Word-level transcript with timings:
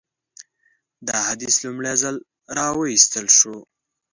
دا 1.07 1.17
حدیث 1.29 1.55
لومړی 1.65 1.93
ځل 2.01 2.15
راوایستل 2.57 3.25
شو. 3.37 3.55